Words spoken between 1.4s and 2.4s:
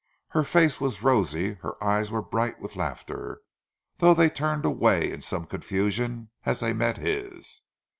her eyes were